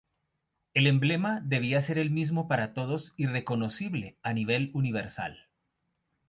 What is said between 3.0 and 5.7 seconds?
y reconocible a nivel universal.